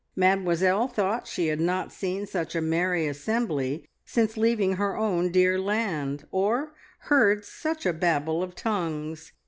Mademoiselle 0.15 0.87
thought 0.87 1.25
that 1.25 1.31
she 1.31 1.45
had 1.45 1.59
not 1.61 1.91
seen 1.91 2.25
such 2.25 2.55
a 2.55 2.59
merry 2.59 3.05
assembly 3.05 3.87
since 4.03 4.35
leaving 4.35 4.77
her 4.77 4.97
own 4.97 5.31
dear 5.31 5.59
land, 5.59 6.25
or 6.31 6.73
heard 7.01 7.45
such 7.45 7.85
a 7.85 7.93
babel 7.93 8.41
of 8.41 8.55
tongues. 8.55 9.31